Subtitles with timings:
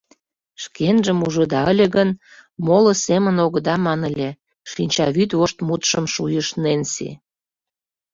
[0.63, 2.09] Шкенжым ужыда ыле гын,
[2.65, 4.29] моло семын огыда ман ыле,—
[4.71, 7.09] шинчавӱд вошт мутшым шуйыш Ненси.